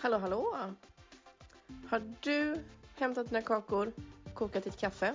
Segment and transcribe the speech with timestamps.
[0.00, 0.56] Hallå hallå!
[1.90, 2.64] Har du
[2.96, 3.92] hämtat dina kakor,
[4.34, 5.14] kokat ditt kaffe?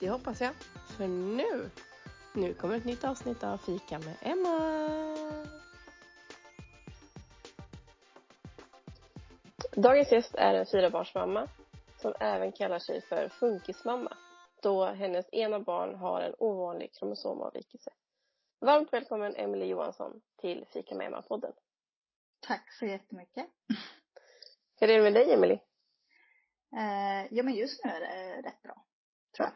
[0.00, 0.54] Det hoppas jag.
[0.96, 1.70] För nu,
[2.34, 4.60] nu kommer ett nytt avsnitt av Fika med Emma.
[9.72, 11.48] Dagens gäst är en fyrabarnsmamma
[11.96, 14.16] som även kallar sig för funkismamma
[14.62, 17.90] då hennes ena barn har en ovanlig kromosomavvikelse.
[18.60, 21.52] Varmt välkommen Emelie Johansson till Fika med Emma-podden.
[22.46, 23.46] Tack så jättemycket.
[24.80, 25.60] Hur är det med dig Emelie?
[26.76, 28.84] Eh, ja men just nu är det rätt bra.
[29.36, 29.48] Tror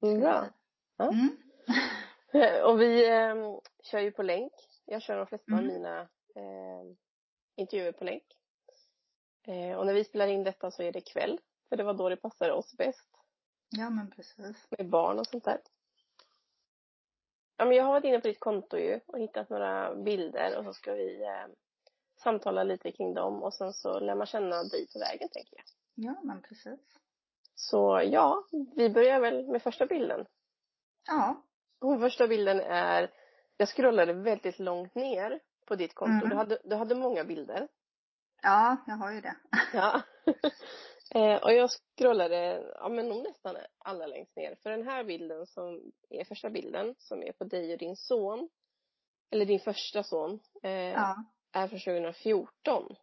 [0.00, 0.10] jag.
[0.10, 0.48] Mm, bra.
[0.96, 1.12] Ja.
[1.12, 1.36] Mm.
[2.64, 3.34] Och vi eh,
[3.82, 4.52] kör ju på länk.
[4.84, 5.72] Jag kör de flesta av Mm.
[5.74, 6.00] mina
[6.34, 6.82] eh,
[7.56, 8.24] intervjuer på länk.
[9.46, 11.40] Eh, och när vi spelar in detta så är det kväll.
[11.68, 13.08] För det var då det passade oss bäst.
[13.70, 14.66] Ja men precis.
[14.78, 15.60] Med barn och sånt där.
[17.56, 20.64] Ja men jag har varit inne på ditt konto ju och hittat några bilder och
[20.64, 21.46] så ska vi eh,
[22.26, 25.64] samtala lite kring dem och sen så lär man känna dig på vägen tänker jag.
[25.94, 26.80] Ja men precis.
[27.54, 28.44] Så ja,
[28.76, 30.26] vi börjar väl med första bilden.
[31.06, 31.42] Ja.
[31.80, 33.10] Och första bilden är,
[33.56, 36.26] jag scrollade väldigt långt ner på ditt konto.
[36.26, 36.28] Mm.
[36.28, 37.68] Du, hade, du hade många bilder.
[38.42, 39.36] Ja, jag har ju det.
[39.72, 40.02] Ja.
[41.14, 44.54] eh, och jag scrollade, ja men nog nästan alla längst ner.
[44.62, 48.48] För den här bilden som är första bilden, som är på dig och din son,
[49.30, 51.24] eller din första son, eh, Ja.
[51.56, 52.96] Är från 2014.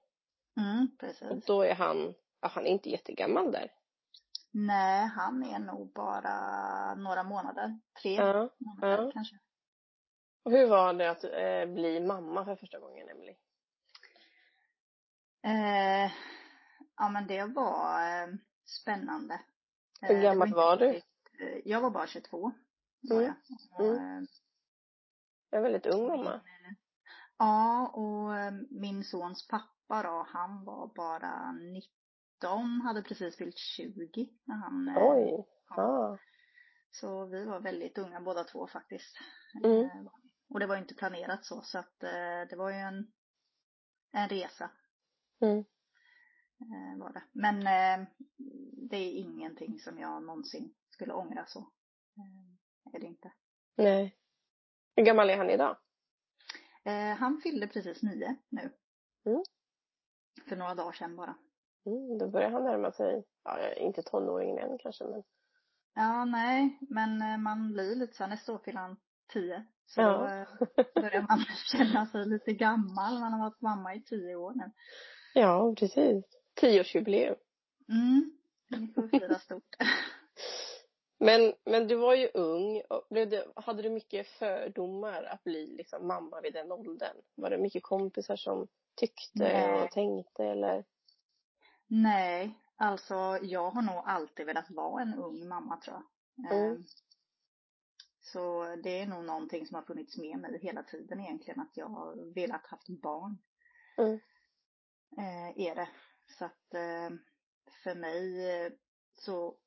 [0.57, 1.45] Mm, Och precis.
[1.45, 3.71] då är han, ja han är inte jättegammal där.
[4.51, 7.79] Nej, han är nog bara några månader.
[8.01, 8.49] Tre Ja.
[8.57, 9.11] månader ja.
[9.13, 9.35] kanske.
[10.43, 13.35] Och hur var det att eh, bli mamma för första gången, Emily?
[15.43, 16.11] Eh,
[16.97, 18.27] ja men det var eh,
[18.81, 19.41] spännande.
[20.01, 20.85] Hur Eh, det gammal inte var du?
[20.87, 21.01] eh,
[21.65, 22.51] Jag var bara 22.
[23.01, 23.25] Var Mm.
[23.25, 23.35] jag.
[23.79, 24.17] Och, Mm.
[24.17, 24.23] eh,
[25.49, 26.41] Jag är väldigt ung mamma.
[27.43, 34.29] Ja, och eh, min sons pappa då, han var bara 19, hade precis fyllt 20
[34.45, 35.45] när han eh, Oj.
[35.65, 35.83] kom.
[35.83, 36.17] Ja.
[36.91, 39.17] Så vi var väldigt unga båda två faktiskt.
[39.63, 39.81] Mm.
[39.85, 39.89] Eh,
[40.49, 41.99] Och det var ju inte planerat så, så att
[42.49, 43.11] det var ju en,
[44.11, 44.71] en resa
[45.41, 45.63] Mm.
[46.99, 47.23] var det.
[47.31, 47.59] Men
[48.89, 51.71] det är ingenting som jag någonsin skulle ångra så.
[52.93, 53.33] Är det inte.
[53.75, 54.17] Nej.
[54.95, 55.77] Hur gammal är han idag?
[56.85, 58.61] Eh, han fyllde precis nio nu.
[59.25, 59.43] Mm.
[60.49, 61.35] För några dagar sedan bara.
[61.85, 65.23] Mm, då börjar han närma sig, ja, inte tonåringen än kanske men.
[65.95, 68.97] Ja, nej, men eh, man blir lite så nästa år fyller han
[69.33, 69.65] tio.
[69.85, 70.39] Så Ja.
[70.41, 70.47] eh,
[70.95, 71.39] börjar man
[71.71, 73.19] känna sig lite gammal.
[73.19, 74.71] Man har varit mamma i tio år nu.
[75.33, 76.25] Ja, precis.
[76.55, 77.35] Tioårsjubileum.
[77.89, 78.31] Mm,
[78.69, 79.75] vi får fira stort.
[81.25, 82.81] Men, men du var ju ung.
[83.09, 87.17] Blev det, hade du mycket fördomar att bli liksom mamma vid den åldern?
[87.35, 89.83] Var det mycket kompisar som tyckte Nej.
[89.83, 90.85] och tänkte eller?
[91.87, 96.51] Nej, alltså jag har nog alltid velat vara en ung mamma tror jag.
[96.51, 96.71] Mm.
[96.71, 96.77] Eh,
[98.21, 101.85] Så det är nog någonting som har funnits med mig hela tiden egentligen, att jag
[101.87, 103.37] har velat haft barn.
[103.97, 104.19] Mm.
[105.17, 105.89] eh, är det.
[106.37, 107.09] Så att eh,
[107.83, 108.71] för mig eh,
[109.15, 109.57] så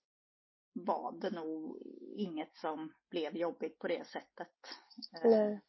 [0.84, 1.82] var det nog
[2.16, 4.52] inget som blev jobbigt på det sättet.
[5.22, 5.60] Eh, Nej.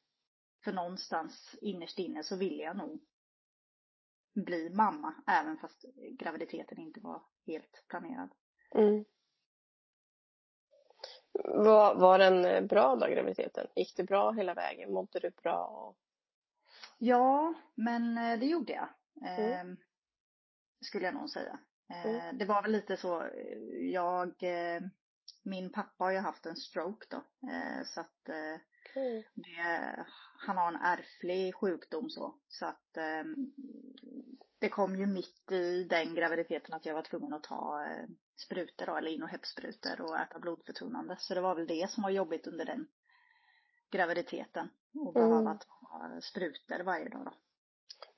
[0.64, 3.02] För någonstans innerst inne så ville jag nog
[4.34, 8.30] bli mamma, även fast graviditeten inte var helt planerad.
[8.76, 9.06] Mm.
[11.44, 13.68] Var, var den bra då, graviditeten?
[13.76, 14.94] Gick det bra hela vägen?
[14.94, 15.96] Mådde du bra?
[16.98, 18.90] Ja, men eh, det gjorde jag.
[19.30, 19.70] Mm.
[19.70, 19.78] Eh,
[20.82, 21.60] skulle jag nog säga.
[21.90, 22.38] Eh, Mm.
[22.38, 23.58] Det var väl lite så, eh,
[23.92, 24.82] jag, eh,
[25.44, 27.18] min pappa har ju haft en stroke då.
[27.50, 28.60] Eh, så att eh,
[28.96, 29.24] Mm.
[29.34, 30.06] det,
[30.48, 32.36] han har en ärftlig sjukdom så.
[32.48, 33.24] Så att eh,
[34.60, 38.06] det kom ju mitt i den graviditeten att jag var tvungen att ta eh,
[38.46, 41.16] sprutor då, eller inohepsprutor och äta blodförtunnande.
[41.20, 42.88] Så det var väl det som var jobbigt under den
[43.92, 44.70] graviditeten.
[44.94, 45.30] Och Mm.
[45.30, 47.34] behöva ta sprutor varje dag då.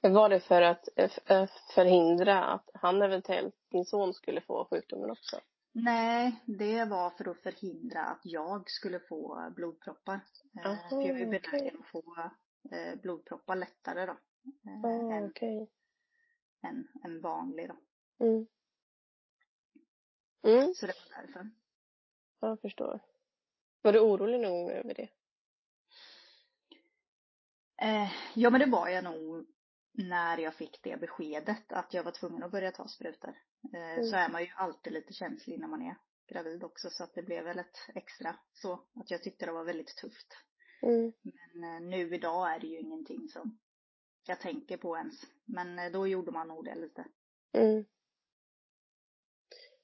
[0.01, 5.11] Var det för att eh, eh, förhindra att han eventuellt, din son, skulle få sjukdomen
[5.11, 5.39] också?
[5.71, 10.19] Nej, det var för att förhindra att jag skulle få blodproppar.
[10.59, 11.41] Eh, Aha, för jag är ju okej.
[11.51, 12.03] benägen att få
[12.71, 14.11] eh, blodproppar lättare då.
[14.65, 15.69] Eh, Ah, än, okej.
[16.63, 17.75] än, än vanlig då.
[18.25, 18.47] Mm.
[20.43, 21.49] Mm, Så det var därför.
[22.39, 22.99] jag förstår.
[23.81, 25.09] Var du orolig någon gång över det?
[27.81, 29.45] Eh, ja men det var jag nog
[29.91, 33.29] när jag fick det beskedet att jag var tvungen att börja ta sprutor.
[33.73, 34.03] Eh, Mm.
[34.05, 35.95] Så är man ju alltid lite känslig när man är
[36.27, 39.63] gravid också så att det blev väl ett extra så att jag tyckte det var
[39.63, 40.27] väldigt tufft.
[40.81, 41.13] Mm.
[41.53, 43.59] Men eh, nu idag är det ju ingenting som
[44.27, 45.15] jag tänker på ens.
[45.45, 47.05] Men eh, då gjorde man nog det lite.
[47.53, 47.85] Mm.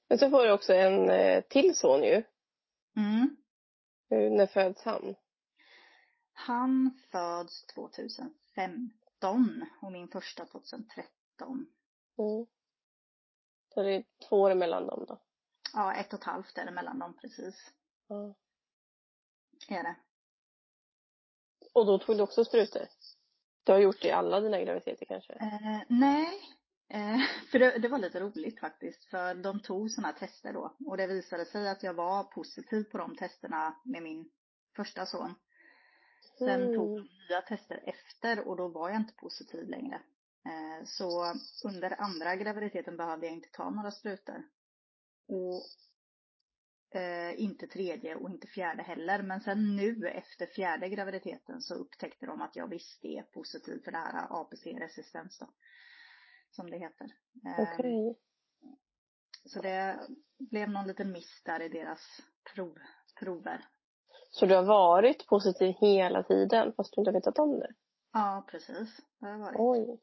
[0.08, 2.22] Men så får du också en till son ju.
[2.96, 3.36] Mm.
[4.10, 5.14] Hur- När föds han?
[6.32, 8.90] Han föds 2015
[9.82, 11.66] och min första 2013.
[12.18, 12.46] Mm.
[13.74, 15.20] Så det är två år emellan dem då?
[15.72, 17.72] Ja, ett och ett halvt är det mellan dem precis.
[18.08, 18.34] Ja.
[19.68, 19.96] Är det.
[21.72, 22.82] Och då tog du också sprutor?
[23.64, 25.32] Du har gjort det i alla dina graviditeter kanske?
[25.32, 26.40] Eh, nej,
[26.88, 27.20] eh,
[27.50, 29.04] för det, det var lite roligt faktiskt.
[29.04, 30.76] För de tog sådana tester då.
[30.86, 34.30] Och det visade sig att jag var positiv på de testerna med min
[34.76, 35.34] första son.
[36.38, 36.74] Sen Mm.
[36.74, 39.94] tog de nya tester efter och då var jag inte positiv längre.
[40.46, 41.34] Eh, så
[41.64, 44.42] under andra graviditeten behövde jag inte ta några sprutor.
[45.28, 45.62] Och
[47.00, 49.22] eh, inte tredje och inte fjärde heller.
[49.22, 53.90] Men sen nu efter fjärde graviditeten så upptäckte de att jag visst är positiv för
[53.92, 55.48] det här APC-resistens då.
[56.50, 57.06] Som det heter.
[57.46, 58.18] Eh, Okej.
[59.44, 60.00] Så det
[60.38, 62.20] blev någon liten miss där i deras
[62.54, 62.78] prov,
[63.20, 63.66] prover.
[64.38, 67.74] Så du har varit positiv hela tiden fast du inte har vetat om det?
[68.12, 69.00] Ja, precis.
[69.18, 69.56] Det har det varit.
[69.58, 70.00] Oj.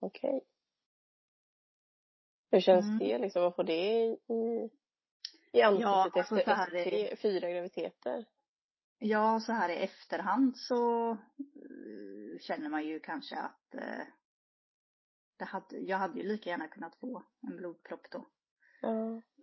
[0.00, 0.40] Okej.
[2.50, 2.98] Hur känns Mm.
[2.98, 4.18] det liksom att få det i,
[5.52, 8.24] i, ansiktet Ja, alltså efter, här efter tre, fyra graviditeter?
[8.98, 14.04] Ja, så här i efterhand så eh, känner man ju kanske att eh,
[15.38, 18.26] det hade, jag hade ju lika gärna kunnat få en blodpropp då
[18.82, 18.88] Ja.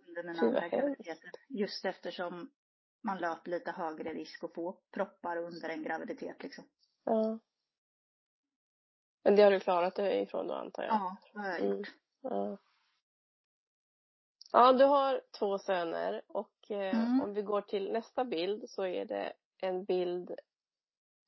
[0.08, 1.30] under mina andra graviditeter.
[1.48, 2.50] Just eftersom
[3.02, 6.64] man löper lite högre risk att få proppar under en graviditet liksom.
[7.04, 7.38] ja.
[9.24, 10.92] Men det har du klarat dig ifrån då antar jag?
[10.94, 11.76] Ja, det har jag Mm.
[11.78, 11.88] gjort.
[12.22, 12.58] Ja.
[14.52, 17.20] Ja, du har två söner och eh, Mm.
[17.20, 20.30] om vi går till nästa bild så är det en bild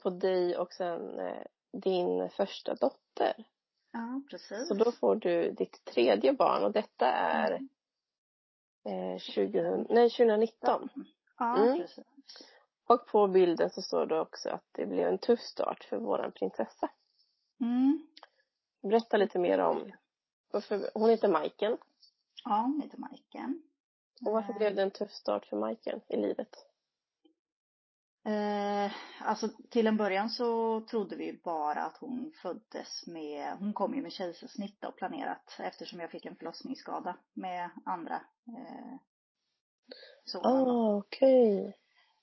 [0.03, 1.43] på dig och sen eh,
[1.73, 3.45] din första dotter.
[3.93, 4.69] Ja, precis.
[4.69, 7.51] Så då får du ditt tredje barn och detta är
[8.85, 9.13] Mm.
[9.15, 10.89] eh, 20, nej, 2019.
[11.39, 11.77] Ja, Mm.
[11.79, 12.05] precis.
[12.87, 16.33] Och på bilden så står det också att det blev en tuff start för våran
[16.33, 16.91] prinsessa.
[17.61, 18.07] Mm.
[18.83, 19.93] Berätta lite mer om
[20.53, 21.79] varför, hon heter Majken.
[22.45, 23.63] Ja, hon heter Majken.
[24.27, 26.57] Och varför Eh, blev det en tuff start för Majken i livet?
[28.27, 33.95] Eh, alltså till en början så trodde vi bara att hon föddes med, hon kom
[33.95, 38.15] ju med kejsarsnitt då, planerat eftersom jag fick en förlossningsskada med andra
[38.49, 38.95] eh,
[40.33, 40.49] då.
[40.49, 41.77] Ah, okej.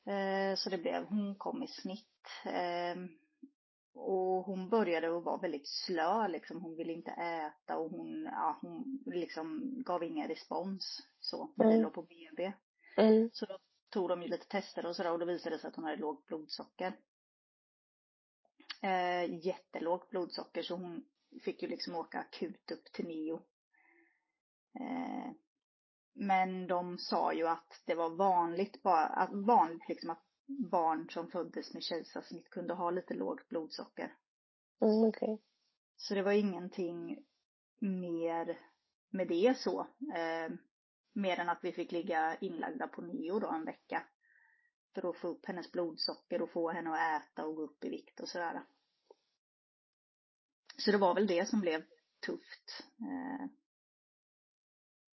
[0.05, 2.27] Eh, så det blev, hon kom i snitt.
[2.45, 2.95] Eh,
[3.93, 8.57] och hon började att vara väldigt slö liksom, hon ville inte äta och hon, ja,
[8.61, 11.83] hon liksom gav ingen respons så när vi Mm.
[11.83, 12.53] låg på BB.
[12.97, 13.29] Mm.
[13.33, 13.57] Så då
[13.89, 15.97] tog de ju lite tester och sådär och då visade det sig att hon hade
[15.97, 16.93] lågt blodsocker.
[18.81, 21.05] Eh, jättelågt blodsocker så hon
[21.41, 23.41] fick ju liksom åka akut upp till Neo.
[24.79, 25.31] Eh,
[26.13, 31.27] men de sa ju att det var vanligt bara, att vanligt liksom att barn som
[31.27, 34.15] föddes med kejsarsnitt kunde ha lite lågt blodsocker.
[34.81, 35.41] Mm, okej.
[35.95, 37.25] Så det var ingenting
[37.79, 38.59] mer
[39.09, 39.79] med det så.
[40.15, 40.51] Eh,
[41.13, 44.03] mer än att vi fick ligga inlagda på Neo då en vecka.
[44.93, 47.89] För att få upp hennes blodsocker och få henne att äta och gå upp i
[47.89, 48.63] vikt och sådär.
[50.77, 51.83] Så det var väl det som blev
[52.25, 52.83] tufft.
[52.99, 53.45] Eh,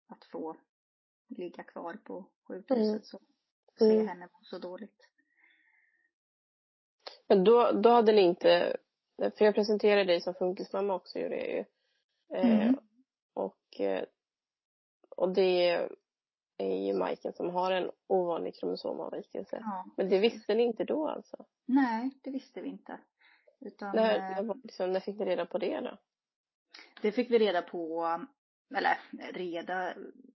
[0.08, 0.58] att få
[1.28, 3.20] ligga kvar på sjukhuset så.
[3.80, 4.08] Se Mm.
[4.08, 5.08] henne må så dåligt.
[7.28, 8.78] Men då, då hade ni inte,
[9.18, 11.66] för jag presenterade dig som funkismamma också gjorde jag ju.
[12.38, 12.78] Eh, Mm.
[13.34, 14.06] och, eh,
[15.10, 15.70] och det
[16.58, 19.58] är ju Majken som har en ovanlig kromosomavvikelse.
[19.62, 19.86] Ja.
[19.98, 21.46] Men det visste ni inte då alltså?
[21.66, 23.00] Nej, det visste vi inte.
[23.60, 25.98] Utan När, eh, när, liksom, när fick ni reda på det då?
[27.02, 28.06] det fick vi reda på,
[28.76, 28.98] eller
[29.34, 29.94] reda,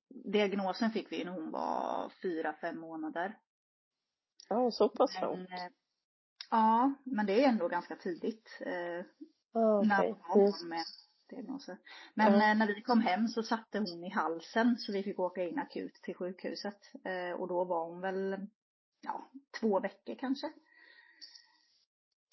[0.09, 3.39] diagnosen fick vi när hon var fyra, fem månader.
[4.49, 5.51] Ja, så pass långt?
[5.51, 5.67] Eh,
[6.51, 8.59] ja, men det är ändå ganska tidigt.
[8.61, 9.05] Eh,
[9.53, 10.15] Ah, när okej.
[10.23, 10.51] hon Mm.
[10.53, 10.85] barn med
[11.29, 11.77] diagnoser.
[12.15, 15.45] Men eh, när vi kom hem så satte hon i halsen så vi fick åka
[15.45, 16.91] in akut till sjukhuset.
[17.05, 18.47] Eh, och då var hon väl,
[19.01, 20.53] ja, två veckor kanske.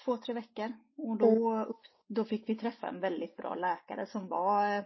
[0.05, 0.73] Två, tre veckor.
[0.95, 1.67] Och då,
[2.07, 4.83] då fick vi träffa en väldigt bra läkare som var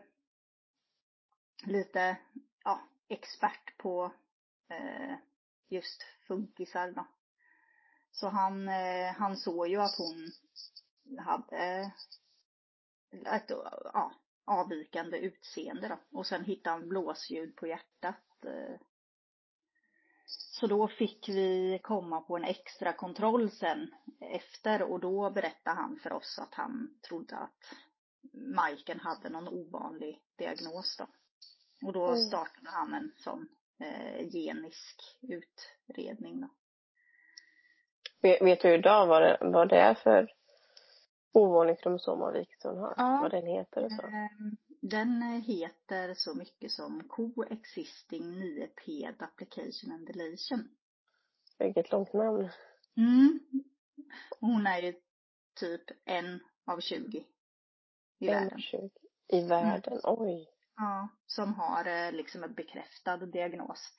[1.68, 2.18] lite,
[2.64, 4.14] ja, expert på
[4.70, 5.16] eh,
[5.70, 7.08] just funkisar då.
[8.12, 10.32] Så han, eh, han såg ju att hon
[11.20, 11.92] hade
[13.26, 13.50] ett
[13.94, 14.12] ja,
[14.46, 16.20] avvikande utseende då.
[16.20, 18.46] Och sen hittade han blåsljud på hjärtat.
[18.46, 18.80] eh.
[20.26, 26.00] Så då fick vi komma på en extra kontroll sen efter och då berättade han
[26.00, 27.74] för oss att han trodde att
[28.34, 31.08] Majken hade någon ovanlig diagnos då.
[31.82, 32.18] Och då Mm.
[32.18, 33.48] startade han en sån
[33.80, 36.50] eh, genisk utredning då.
[38.22, 40.34] Vet, vet du idag vad det, vad det är för
[41.34, 42.94] ovanlig kromosomavvikelse hon har?
[42.98, 43.20] Ja.
[43.22, 44.02] Vad den heter och så?
[44.02, 50.70] Ehm, Den heter så mycket som coexisting 9p duplication and deletion.
[51.60, 52.50] Vilket långt namn.
[52.98, 53.40] Mm.
[54.40, 54.94] Hon är ju
[55.60, 57.26] typ en av 20
[58.20, 58.58] i världen.
[58.60, 58.90] 1,20
[59.28, 60.51] I världen, oj.
[60.82, 63.94] Ja, som har eh, liksom en bekräftad diagnos.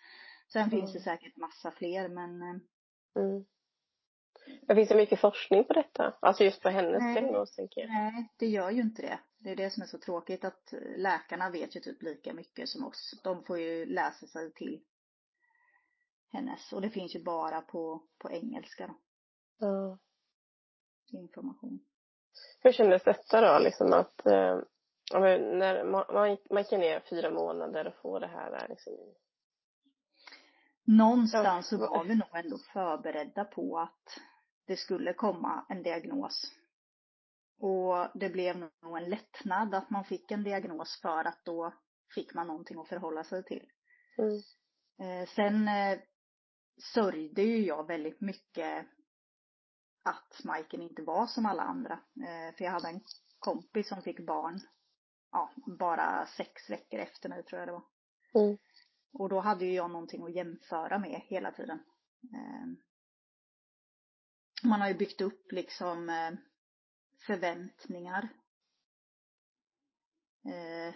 [0.53, 0.71] Sen Mm.
[0.71, 2.57] finns det säkert massa fler men eh,
[3.23, 3.45] Mm.
[4.67, 6.19] Det finns det mycket forskning på detta?
[6.21, 7.15] Alltså just på hennes Nej.
[7.15, 7.91] diagnos tänker jag.
[7.91, 9.19] nej, det gör ju inte det.
[9.39, 12.87] Det är det som är så tråkigt att läkarna vet ju typ lika mycket som
[12.87, 13.21] oss.
[13.25, 14.83] De får ju läsa sig till
[16.33, 18.95] hennes och det finns ju bara på, på engelska då,
[19.59, 19.99] Ja.
[21.13, 21.81] information.
[22.61, 24.61] Hur kändes detta då liksom att eh,
[25.21, 28.93] när man, man, kan ner fyra månader och få det här där liksom
[30.85, 34.19] Någonstans så var vi nog ändå förberedda på att
[34.67, 36.53] det skulle komma en diagnos.
[37.61, 41.75] Och det blev nog en lättnad att man fick en diagnos för att då
[42.15, 43.67] fick man någonting att förhålla sig till.
[44.19, 44.43] mm.
[45.01, 45.99] Eh, sen eh,
[46.95, 48.87] sörjde ju jag väldigt mycket
[50.05, 51.93] att Majken inte var som alla andra.
[51.93, 53.01] Eh, för jag hade en
[53.39, 54.61] kompis som fick barn,
[55.33, 57.85] ja, bara sex veckor efter mig tror jag det var.
[58.45, 58.59] Mm.
[59.13, 61.79] Och då hade ju jag någonting att jämföra med hela tiden.
[62.35, 62.67] Eh,
[64.69, 66.33] Man har ju byggt upp liksom eh,
[67.27, 68.29] förväntningar.
[70.45, 70.95] Eh,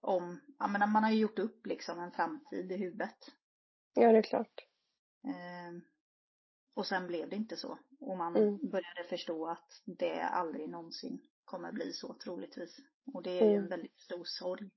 [0.00, 3.32] om, jag menar man har ju gjort upp liksom en framtid i huvudet.
[3.94, 4.66] Ja, det är klart.
[5.24, 5.80] Eh,
[6.74, 7.78] och sen blev det inte så.
[8.00, 8.70] Och man Mm.
[8.70, 12.76] började förstå att det aldrig någonsin kommer bli så troligtvis.
[13.14, 13.68] Och det är ju en Mm.
[13.68, 14.70] väldigt stor sorg.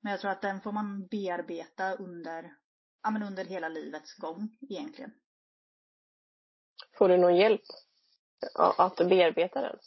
[0.00, 2.56] Men jag tror att den får man bearbeta under,
[3.02, 5.12] ja men under hela livets gång egentligen.
[6.98, 7.62] Får du någon hjälp
[8.78, 9.78] att bearbeta den?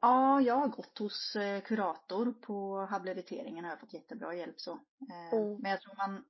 [0.00, 4.60] Ja, jag har gått hos eh, kurator på habiliteringen och jag har fått jättebra hjälp
[4.60, 4.72] så.
[4.72, 5.58] Eh, Mm.
[5.60, 6.24] Men jag tror man,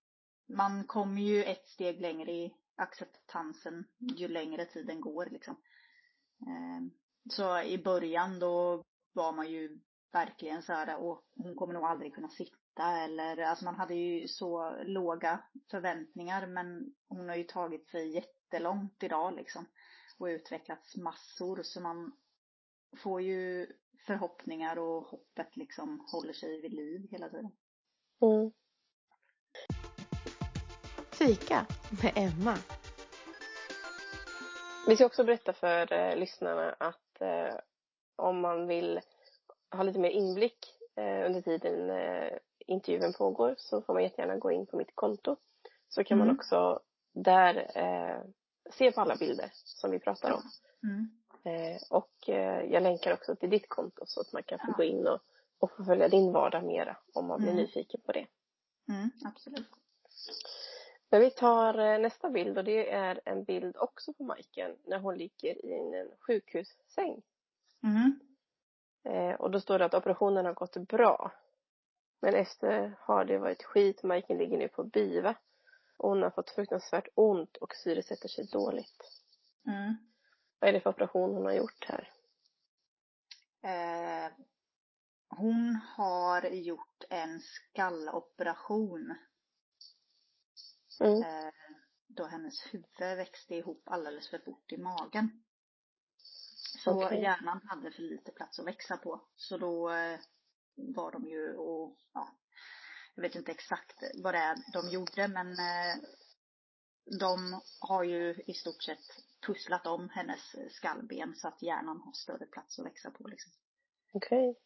[0.48, 5.56] man kommer ju ett steg längre i acceptansen ju längre tiden går liksom.
[6.40, 6.82] Eh,
[7.30, 9.80] Så i början då var man ju
[10.12, 14.28] verkligen så här, åh, hon kommer nog aldrig kunna sitta eller, alltså man hade ju
[14.28, 15.40] så låga
[15.70, 19.66] förväntningar men hon har ju tagit sig jättelångt idag liksom
[20.18, 22.12] och utvecklats massor så man
[22.96, 23.66] får ju
[24.06, 27.50] förhoppningar och hoppet liksom håller sig vid liv hela tiden.
[28.20, 28.52] Mm.
[31.10, 31.66] Fika
[32.02, 32.58] med Emma.
[34.86, 37.54] Vi ska också berätta för eh, lyssnarna att eh,
[38.16, 39.00] om man vill
[39.70, 40.58] ha lite mer inblick
[40.96, 45.36] eh, under tiden eh, intervjun pågår så får man jättegärna gå in på mitt konto.
[45.88, 46.36] Så kan man Mm.
[46.36, 46.80] också
[47.12, 48.22] där eh,
[48.72, 50.42] se på alla bilder som vi pratar om.
[50.82, 51.08] Mm.
[51.90, 52.28] Och
[52.70, 54.74] jag länkar också till ditt konto så att man kan få Ja.
[54.76, 55.20] gå in och,
[55.58, 57.62] och få följa din vardag mera om man blir Mm.
[57.62, 58.26] nyfiken på det.
[58.88, 59.66] Mm, absolut.
[61.10, 65.18] Men vi tar nästa bild och det är en bild också på Majken när hon
[65.18, 67.22] ligger i en sjukhussäng.
[67.84, 68.20] Mm.
[69.04, 71.32] Eh, och då står det att operationen har gått bra.
[72.20, 74.02] Men efter har det varit skit.
[74.02, 75.36] Majken ligger nu på BIVA.
[75.98, 79.22] Och hon har fått fruktansvärt ont och syresätter sig dåligt.
[79.66, 79.96] Mm.
[80.58, 82.10] Vad är det för operation hon har gjort här?
[83.62, 84.32] Eh,
[85.28, 89.14] hon har gjort en skalloperation
[91.00, 91.22] Mm.
[91.22, 91.52] eh,
[92.06, 95.43] då hennes huvud växte ihop alldeles för fort i magen.
[96.84, 97.22] Så Okej.
[97.22, 99.20] hjärnan hade för lite plats att växa på.
[99.36, 100.18] Så då eh,
[100.74, 102.28] var de ju och, ja,
[103.14, 105.96] jag vet inte exakt vad det är de gjorde men eh,
[107.20, 112.46] de har ju i stort sett pusslat om hennes skallben så att hjärnan har större
[112.46, 113.52] plats att växa på liksom.
[114.12, 114.58] Okej.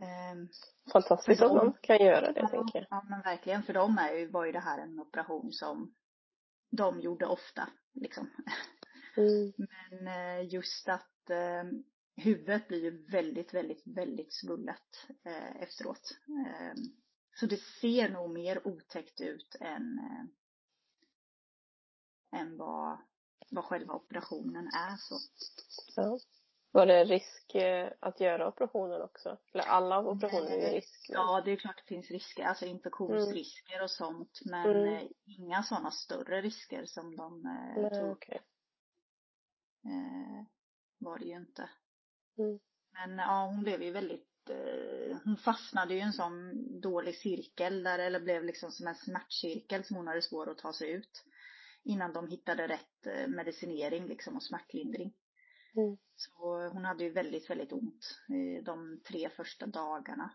[0.00, 0.48] Ehm,
[0.92, 2.86] Fantastiskt att någon kan göra det, ja, tänker jag.
[2.90, 5.94] ja men verkligen, för dem är ju, var ju det här en operation som
[6.70, 8.30] de gjorde ofta liksom.
[9.16, 9.52] Mm.
[9.56, 11.64] Men eh, just att eh,
[12.16, 16.18] huvudet blir ju väldigt, väldigt, väldigt svullet eh, efteråt.
[16.46, 16.74] Eh,
[17.34, 20.24] så det ser nog mer otäckt ut än, eh,
[22.40, 22.98] än vad,
[23.50, 25.14] vad själva operationen är så.
[25.96, 26.18] Ja.
[26.72, 29.38] Var det risk eh, att göra operationen också?
[29.52, 31.06] Eller alla operationer är risk.
[31.08, 34.40] Ja, det är klart det finns risker, alltså infektionsrisker och sånt.
[34.44, 34.94] Men Mm.
[34.94, 38.40] eh, inga sådana större risker som de eh, Nej, tog okej.
[39.84, 40.46] Eh,
[40.98, 41.70] var det ju inte.
[42.38, 42.58] Mm.
[42.92, 47.82] Men ja, hon blev ju väldigt, eh, hon fastnade ju i en sån dålig cirkel
[47.82, 51.24] där, eller blev liksom som en smärtcirkel som hon hade svårt att ta sig ut.
[51.84, 55.14] Innan de hittade rätt eh, medicinering liksom och smärtlindring.
[55.76, 55.96] Mm.
[56.16, 60.30] Så hon hade ju väldigt, väldigt ont eh, de tre första dagarna.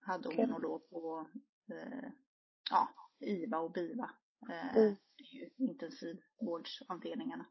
[0.00, 0.54] Hade hon Okej.
[0.54, 1.28] och då på,
[1.72, 2.10] eh,
[2.70, 2.88] ja,
[3.18, 4.10] IVA och BIVA.
[4.50, 4.96] Eh, Mm.
[5.56, 7.46] Intensivvårdsavdelningarna.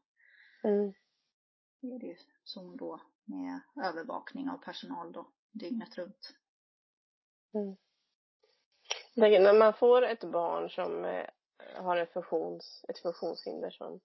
[0.66, 0.92] Mm.
[1.80, 6.34] Det är det ju som då med övervakning av personal då, dygnet runt.
[7.54, 7.76] Mm.
[9.14, 11.26] Tänker, när man får ett barn som eh,
[11.74, 14.00] har en funktions, ett funktionshinder som,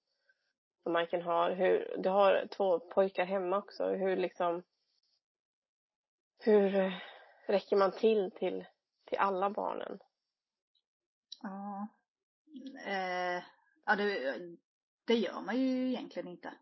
[0.83, 4.63] som Majken har, hur, du har två pojkar hemma också, hur liksom,
[6.39, 6.93] hur eh,
[7.47, 8.65] räcker man till till,
[9.05, 9.99] till alla barnen?
[11.41, 11.87] Ja.
[12.85, 13.43] Eh,
[13.85, 14.37] ja, det,
[15.05, 16.53] det gör man ju egentligen inte.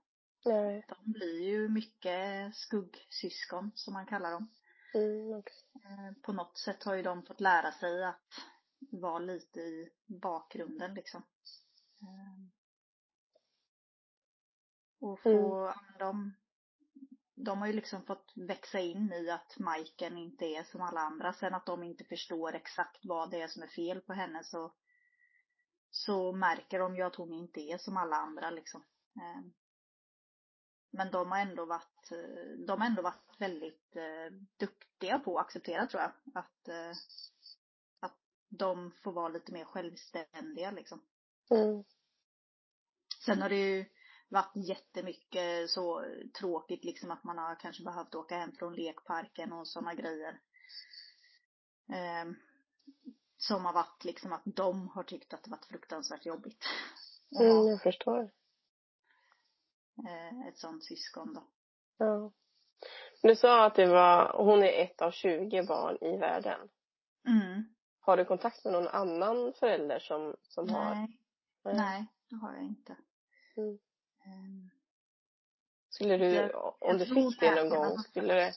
[0.46, 0.86] Nej.
[0.90, 4.50] De blir ju mycket skuggsyskon som man kallar dem.
[4.94, 5.54] Mm, okej.
[5.86, 8.28] Eh, På något sätt har ju de fått lära sig att
[8.92, 11.24] vara lite i bakgrunden liksom.
[12.02, 12.50] Eh,
[15.00, 15.30] Och få,
[15.68, 15.74] Mm.
[16.00, 16.34] de,
[17.36, 21.34] de har ju liksom fått växa in i att Majken inte är som alla andra.
[21.34, 24.74] Sen att de inte förstår exakt vad det är som är fel på henne så,
[25.92, 28.84] så märker de ju att hon inte är som alla andra liksom.
[29.16, 29.42] Eh,
[30.92, 35.46] Men de har ändå varit, eh, de har ändå varit väldigt eh, duktiga på att
[35.46, 36.12] acceptera tror jag.
[36.36, 36.92] Att, eh,
[38.00, 38.18] att
[38.50, 41.02] de får vara lite mer självständiga liksom.
[41.50, 41.84] Mm.
[43.26, 43.86] Sen har det ju
[44.30, 46.06] varit jättemycket så
[46.40, 50.40] tråkigt liksom att man har kanske behövt åka hem från lekparken och sådana grejer.
[53.42, 56.64] Som har varit liksom att de har tyckt att det varit fruktansvärt jobbigt.
[57.40, 58.32] Mm, jag förstår.
[60.08, 61.44] eh, ett sånt syskon då.
[61.98, 62.32] Ja.
[63.22, 66.70] Du sa att det var, hon är ett av 20 barn i världen.
[67.28, 67.64] Mm.
[68.00, 70.96] Har du kontakt med någon annan förälder som, som har?
[70.96, 71.20] Nej,
[71.64, 72.98] nej, det har jag inte.
[73.58, 73.74] Mm.
[74.26, 74.72] Eh,
[75.90, 78.54] Skulle du, Jag- om du fick det någon gång, skulle det...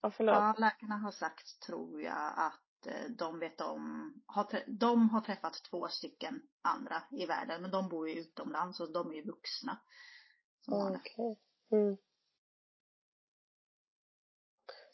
[0.00, 0.34] Ja, förlåt.
[0.34, 2.60] Ja, läkarna har sagt, tror jag, att
[3.08, 8.08] de vet om, har, de har träffat två stycken andra i världen, men de bor
[8.08, 9.80] ju utomlands och de är ju vuxna.
[10.68, 11.36] Okej.
[11.70, 11.96] Mm.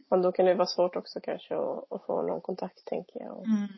[0.08, 3.44] Ja, då kan det vara svårt också kanske att, att få någon kontakt, tänker jag.
[3.46, 3.68] Mm.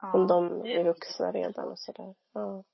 [0.00, 0.12] Ja.
[0.12, 2.14] Om de är vuxna redan och sådär.
[2.32, 2.64] Ja.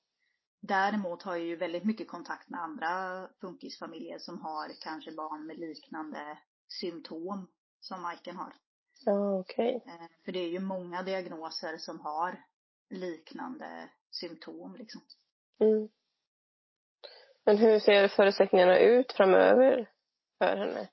[0.60, 5.58] Däremot har jag ju väldigt mycket kontakt med andra funkisfamiljer som har kanske barn med
[5.58, 7.46] liknande symptom
[7.80, 8.54] som Majken har.
[9.04, 9.82] Ja, okej.
[9.86, 12.44] Eh, För det är ju många diagnoser som har
[12.90, 15.00] liknande symptom liksom.
[15.60, 15.88] Mm.
[17.44, 19.90] Men hur ser förutsättningarna ut framöver
[20.38, 20.88] för henne?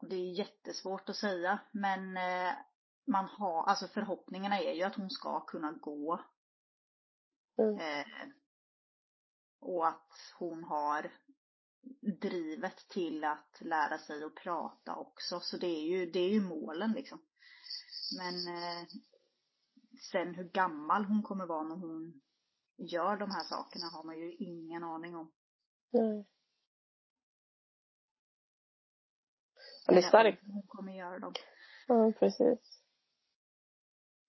[0.00, 2.52] Det är jättesvårt att säga, men eh,
[3.06, 6.20] man har, alltså förhoppningarna är ju att hon ska kunna gå.
[7.58, 7.78] Mm.
[7.78, 8.28] Eh,
[9.60, 11.10] och att hon har
[12.20, 15.40] drivet till att lära sig att prata också.
[15.40, 17.22] Så det är ju, det är ju målen liksom.
[18.18, 18.86] Men eh,
[20.12, 22.20] sen hur gammal hon kommer vara när hon
[22.76, 25.32] gör de här sakerna har man ju ingen aning om.
[29.86, 30.42] Ja, det är starkt.
[30.46, 31.34] Hon kommer göra dem.
[31.86, 32.80] Ja, precis.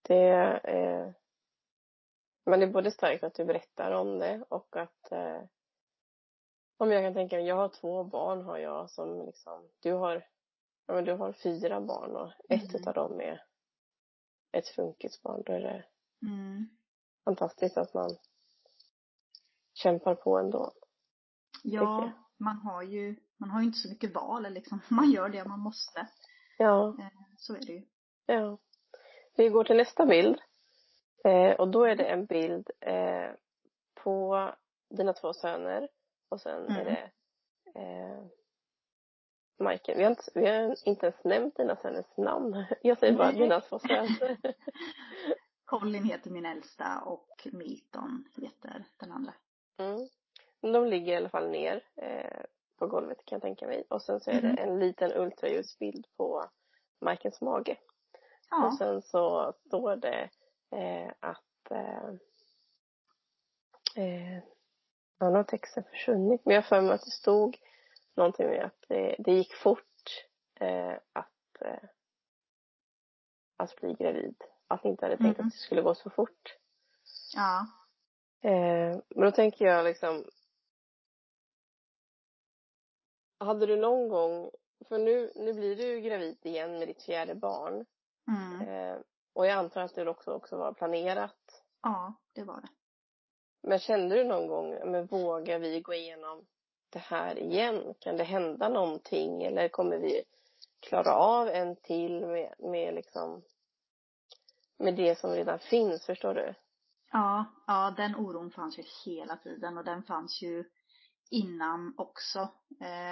[0.02, 1.16] Det är...
[2.46, 5.12] Men det är både starkt att du berättar om det och att...
[5.12, 5.42] Eh,
[6.78, 9.70] om jag kan tänka mig, jag har två barn har jag som liksom...
[9.80, 10.28] Du har...
[10.88, 12.76] Ja, men du har fyra barn och ett Mm.
[12.76, 13.44] utav dem är
[14.52, 15.44] ett funkisbarn.
[15.46, 15.86] Då är det
[16.22, 16.70] Mm.
[17.26, 18.10] fantastiskt att man
[19.74, 20.72] kämpar på ändå.
[21.64, 24.82] Ja, man har ju, man har ju inte så mycket val liksom.
[24.90, 26.08] Man gör det man måste.
[26.58, 26.88] Ja.
[27.00, 27.08] Eh,
[27.38, 27.86] Så är det ju.
[28.26, 28.58] Ja.
[29.38, 30.42] Vi går till nästa bild.
[31.24, 33.32] Eh, och då är det en bild eh,
[34.04, 34.50] på
[34.90, 35.90] dina två söner
[36.30, 36.86] och sen är Mm.
[36.86, 37.12] det
[37.80, 38.26] eh,
[39.60, 39.98] Majken.
[39.98, 42.66] Vi har, inte, vi har inte ens nämnt dina söners namn.
[42.82, 44.38] Jag säger bara dina två söner.
[45.66, 49.34] Colin heter min äldsta och Milton heter den andra.
[49.78, 50.08] Mm.
[50.74, 52.42] De ligger i alla fall ner eh,
[52.78, 53.84] på golvet kan jag tänka mig.
[53.90, 54.56] Och sen så är Mm.
[54.56, 56.50] det en liten ultraljudsbild på
[57.02, 57.78] Majkens mage.
[58.50, 58.68] Ja.
[58.68, 60.30] Och sen så står det
[60.72, 62.10] eh, att eh,
[65.18, 66.42] ja, nu har texten försvunnit.
[66.46, 67.58] Men jag har för mig att det stod
[68.16, 70.26] någonting med att det, det gick fort
[70.60, 71.90] eh, att, eh,
[73.58, 74.44] att bli gravid.
[74.68, 75.48] Att ni inte hade tänkt Mm.
[75.48, 76.58] att det skulle gå så fort.
[77.36, 77.68] Ja.
[78.50, 80.26] Eh, men då tänker jag liksom
[83.38, 84.50] Hade du någon gång,
[84.88, 87.86] för nu, nu blir du gravid igen med ditt fjärde barn.
[88.28, 88.68] Mm.
[88.68, 88.98] Eh,
[89.34, 91.64] och jag antar att det också, också var planerat.
[91.82, 92.68] Ja, det var det.
[93.68, 96.46] Men kände du någon gång, men vågar vi gå igenom
[96.90, 97.94] det här igen?
[98.00, 100.24] Kan det hända någonting eller kommer vi
[100.80, 103.44] klara av en till med, med liksom
[104.78, 106.54] med det som redan finns, förstår du?
[107.12, 110.64] Ja, ja, den oron fanns ju hela tiden och den fanns ju
[111.30, 112.40] innan också.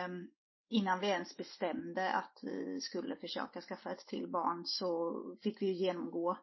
[0.07, 0.31] Um,
[0.69, 5.65] innan vi ens bestämde att vi skulle försöka skaffa ett till barn så fick vi
[5.65, 6.37] ju genomgå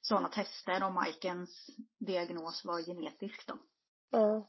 [0.00, 3.58] sådana tester om Majkens diagnos var genetisk då.
[4.18, 4.44] Om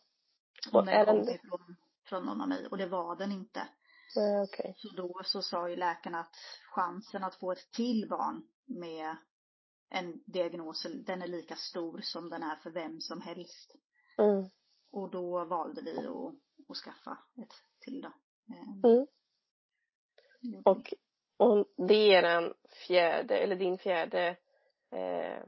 [0.74, 3.68] Och den kom den- ifrån från någon av mig och det var den inte.
[4.16, 4.74] Nej, okej.
[4.78, 6.36] Så då så sa ju läkarna att
[6.72, 9.16] chansen att få ett till barn med
[9.90, 13.76] en diagnos, den är lika stor som den är för vem som helst.
[14.18, 14.50] Mm.
[14.92, 16.34] Och då valde vi att,
[16.70, 18.14] att skaffa ett till då.
[18.56, 19.08] Ehm,
[20.44, 20.62] Mm.
[20.66, 20.94] Och,
[21.38, 22.54] och det är den
[22.88, 24.38] fjärde, eller din fjärde,
[24.92, 25.44] eh,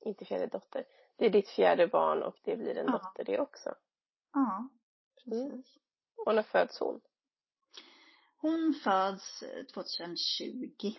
[0.00, 0.84] inte fjärde dotter.
[1.16, 2.92] Det är ditt fjärde barn och det blir en Ja.
[2.92, 3.74] dotter det också.
[4.32, 4.68] Ja,
[5.26, 5.50] Mm.
[5.50, 5.76] precis.
[6.26, 7.00] Och när föds hon?
[8.36, 10.92] Hon föds eh, 2020.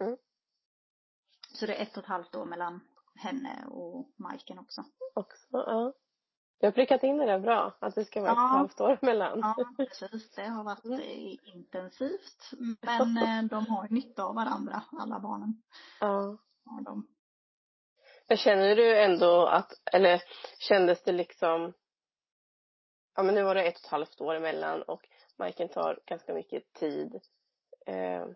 [0.00, 0.16] Mm.
[1.54, 2.80] Så det är ett och ett halvt år mellan
[3.14, 4.84] henne och Majken också.
[5.14, 5.92] Också, ja.
[6.58, 8.46] Du har prickat in det där bra, att det ska vara ett Ja.
[8.46, 9.38] halvt år mellan.
[9.40, 10.30] Ja, precis.
[10.34, 11.00] Det har varit Mm.
[11.00, 12.50] eh, intensivt.
[12.82, 15.62] Men eh, de har nytta av varandra, alla barnen.
[16.00, 16.38] ja.
[16.64, 17.06] Har de.
[18.28, 20.22] Men känner du ändå att, eller
[20.58, 21.72] kändes det liksom,
[23.14, 26.34] ja men nu var det ett och ett halvt år emellan och Majken tar ganska
[26.34, 27.20] mycket tid.
[27.86, 28.26] Eh,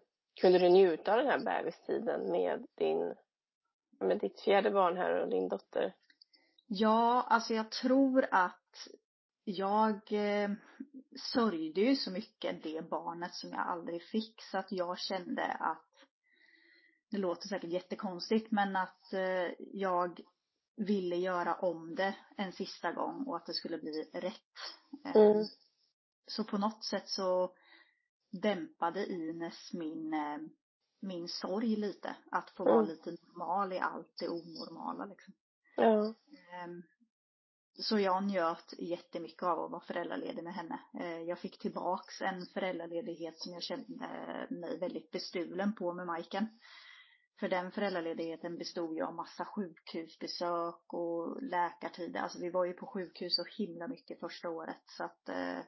[0.40, 3.14] kunde du njuta av den här bebistiden med din,
[4.00, 5.94] med ditt fjärde barn här och din dotter?
[6.66, 8.88] Ja, alltså jag tror att
[9.44, 10.50] jag eh,
[11.32, 15.87] sörjde ju så mycket det barnet som jag aldrig fick så att jag kände att
[17.10, 20.20] det låter säkert jättekonstigt men att eh, jag
[20.76, 24.34] ville göra om det en sista gång och att det skulle bli rätt.
[25.04, 25.44] Eh, Mm.
[26.26, 27.54] Så på något sätt så
[28.30, 30.38] dämpade Ines min, eh,
[31.00, 32.16] min sorg lite.
[32.30, 32.88] Att få vara Mm.
[32.88, 35.34] lite normal i allt det onormala liksom.
[35.76, 36.14] Ja.
[36.52, 36.82] Ehm,
[37.80, 40.80] Så jag njöt jättemycket av att vara föräldraledig med henne.
[41.26, 44.06] Jag fick tillbaks en föräldraledighet som jag kände
[44.50, 46.46] mig väldigt bestulen på med Majken.
[47.40, 52.20] För den föräldraledigheten bestod ju av massa sjukhusbesök och läkartider.
[52.20, 55.60] Alltså vi var ju på sjukhus så himla mycket första året så att eh,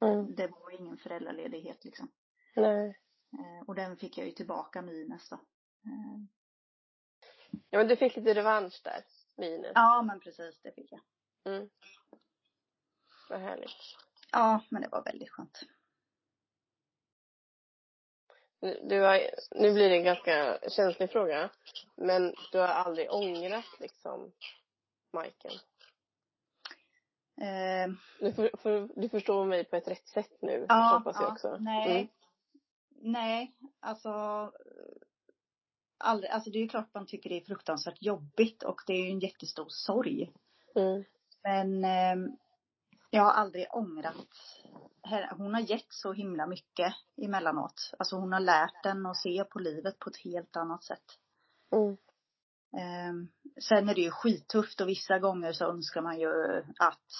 [0.00, 0.34] Mm.
[0.34, 2.10] det var ingen föräldraledighet liksom.
[2.56, 2.88] Nej.
[3.32, 5.36] Eh, Och den fick jag ju tillbaka med Ines då.
[5.36, 6.20] Eh,
[7.70, 9.04] Ja men du fick lite revansch där,
[9.36, 9.72] med Ines.
[9.74, 11.00] Ja men precis, det fick jag.
[11.44, 11.68] Mm.
[13.28, 13.70] Vad härligt.
[14.32, 15.60] Ja men det var väldigt skönt.
[18.60, 21.50] Du har, nu blir det en ganska känslig fråga.
[21.96, 24.32] Men du har aldrig ångrat liksom
[25.12, 25.52] Majken?
[27.40, 27.88] Eh,
[28.20, 31.32] Du, för, för, du förstår mig på ett rätt sätt nu, Ja, hoppas jag ja,
[31.32, 31.56] också.
[31.60, 31.96] nej.
[31.96, 32.08] Mm.
[33.00, 34.10] Nej, alltså
[35.98, 39.04] aldrig, alltså det är ju klart man tycker det är fruktansvärt jobbigt och det är
[39.04, 40.30] ju en jättestor sorg.
[40.74, 41.04] Mm.
[41.42, 42.32] Men eh,
[43.10, 44.26] jag har aldrig ångrat.
[45.30, 47.94] Hon har gett så himla mycket emellanåt.
[47.98, 51.04] Alltså hon har lärt den att se på livet på ett helt annat sätt.
[51.72, 51.96] Mm.
[52.72, 53.28] Eh,
[53.62, 57.10] sen är det ju skittufft och vissa gånger så önskar man ju att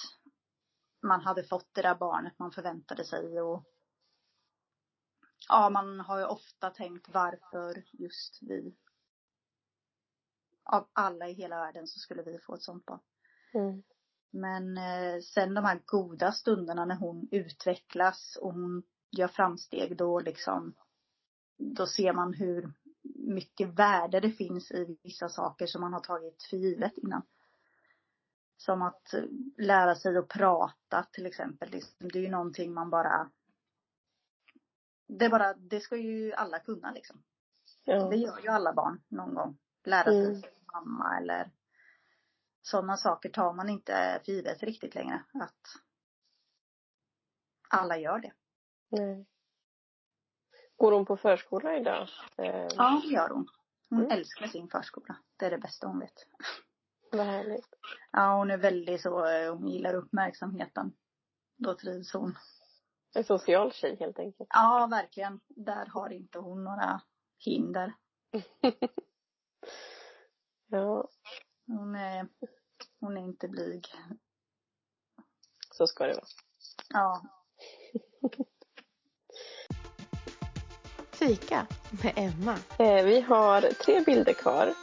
[1.01, 3.63] man hade fått det där barnet man förväntade sig och
[5.47, 8.75] ja, man har ju ofta tänkt varför just vi.
[10.63, 12.99] Av alla i hela världen så skulle vi få ett sånt barn.
[13.53, 13.83] Mm.
[14.31, 20.19] Men eh, sen de här goda stunderna när hon utvecklas och hon gör framsteg då
[20.19, 20.73] liksom
[21.57, 22.73] då ser man hur
[23.15, 27.21] mycket värde det finns i vissa saker som man har tagit för givet innan.
[28.57, 29.13] Som att
[29.57, 31.69] lära sig att prata till exempel.
[31.69, 33.31] Liksom, Det är ju någonting man bara
[35.07, 37.23] det är bara, det ska ju alla kunna liksom.
[37.83, 38.09] Ja.
[38.09, 39.57] Det gör ju alla barn någon gång.
[39.83, 40.41] Lära sig Mm.
[40.73, 41.51] mamma eller
[42.69, 45.23] sådana saker tar man inte för givet riktigt längre.
[45.33, 45.61] Att
[47.69, 48.33] alla gör det.
[48.89, 49.25] Nej.
[50.75, 52.07] Går hon på förskola idag?
[52.37, 53.47] Eh, Ja, det gör hon.
[53.89, 54.11] Hon Mm.
[54.11, 55.17] älskar sin förskola.
[55.37, 56.27] Det är det bästa hon vet.
[57.11, 57.67] Vad härligt.
[58.11, 60.91] Ja, hon är väldigt så, eh, hon gillar uppmärksamheten.
[61.57, 62.35] Då trivs hon.
[63.15, 64.49] En social tjej helt enkelt.
[64.53, 65.39] Ja, verkligen.
[65.47, 67.01] Där har inte hon några
[67.37, 67.93] hinder.
[70.71, 71.09] Ja,
[71.67, 72.27] Hon är,
[72.99, 73.87] hon är inte blyg.
[75.71, 76.25] så ska det vara.
[76.89, 77.21] Ja.
[81.11, 81.67] Fika
[82.03, 82.57] med Emma.
[82.79, 84.73] Eh, vi har tre bilder kvar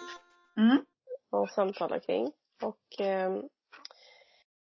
[0.57, 0.85] Mm.
[1.31, 2.33] att samtala kring.
[2.63, 3.37] Och eh,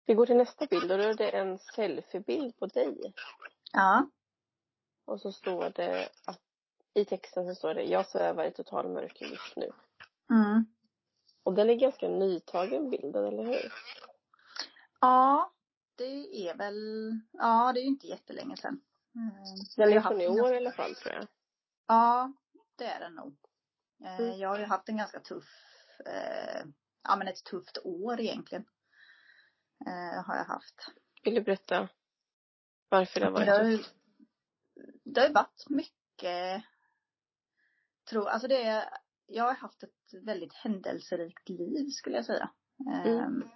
[0.07, 3.15] vi går till nästa bild och då är det en selfiebild på dig.
[3.73, 4.11] Ja.
[5.05, 6.41] Och så står det att
[6.95, 9.71] i texten så står det jag svävar i total mörker just nu.
[10.31, 10.65] Mm.
[11.51, 13.73] Och den är ganska nytagen bilden, eller hur?
[15.01, 15.53] Ja,
[15.97, 18.81] det är väl, ja det är ju inte jättelänge sedan.
[19.15, 19.35] Mm.
[19.77, 21.27] Den är från i år i alla fall tror jag.
[21.87, 22.33] Ja,
[22.77, 23.37] det är den nog.
[24.05, 24.39] Eh, Mm.
[24.39, 25.45] Jag har ju haft en ganska tuff,
[26.07, 26.65] eh,
[27.03, 28.65] ja men ett tufft år egentligen.
[29.87, 30.87] Eh, har jag haft.
[31.23, 31.89] Vill du berätta
[32.89, 33.95] varför det har Det har varit tufft?
[35.05, 36.63] det har ju varit mycket,
[38.11, 38.85] tror, alltså det är,
[39.31, 42.51] jag har haft ett väldigt händelserikt liv skulle jag säga.
[43.05, 43.51] Mm.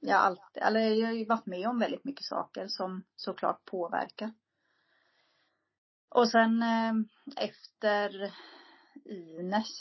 [0.00, 3.64] Jag har alltid, eller jag har ju varit med om väldigt mycket saker som såklart
[3.64, 4.32] påverkar.
[6.08, 6.92] Och sen eh,
[7.36, 8.32] efter
[9.04, 9.80] Ines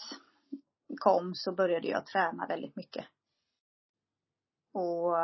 [0.98, 3.06] kom så började jag träna väldigt mycket.
[4.74, 5.16] Och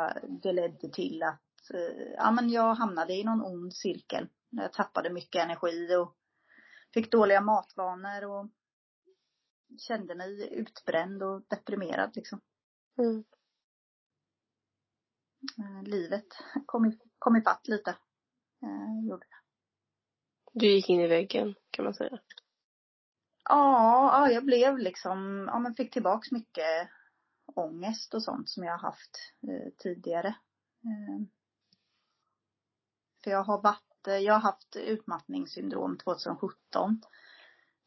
[0.42, 4.28] det ledde till att eh, ja, men jag hamnade i någon ond cirkel.
[4.50, 6.16] Jag tappade mycket energi och
[6.94, 8.50] fick dåliga matvanor och
[9.78, 12.40] kände mig utbränd och deprimerad liksom.
[12.98, 13.24] Mm.
[15.58, 16.26] Eh, Livet
[16.66, 17.90] kom, i, kom ifatt lite.
[18.62, 19.36] Eh, gjorde det.
[20.52, 22.18] Du gick in i väggen kan man säga.
[23.44, 26.90] Ja, ja, jag blev liksom, ja men fick tillbaks mycket
[27.46, 30.28] ångest och sånt som jag har haft eh, tidigare.
[30.84, 31.26] Eh,
[33.24, 37.02] för jag har varit, jag har haft utmattningssyndrom 2017.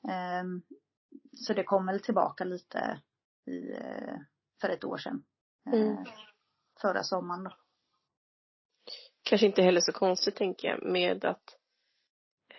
[0.09, 0.43] Eh,
[1.33, 3.01] så det kom väl tillbaka lite
[3.45, 4.17] i, eh,
[4.61, 5.23] för ett år sedan.
[5.65, 6.05] Eh, Mm.
[6.81, 7.57] Förra sommaren då.
[9.23, 11.57] Kanske inte heller så konstigt tänker jag med att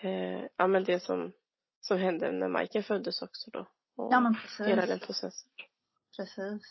[0.00, 1.32] eh, ja men det som
[1.80, 3.60] som hände när Majken föddes också då.
[3.96, 4.66] Och Ja men precis.
[4.66, 5.50] hela den processen.
[6.16, 6.62] Precis.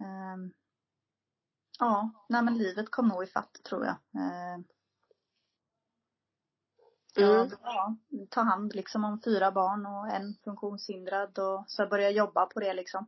[0.00, 0.52] Ehm,
[1.78, 3.96] ja, nej men livet kom nog ifatt tror jag.
[4.22, 4.64] Ehm,
[7.16, 7.30] Mm.
[7.30, 7.96] ja, ja,
[8.30, 12.74] ta hand liksom om fyra barn och en funktionshindrad och så börja jobba på det
[12.74, 13.06] liksom.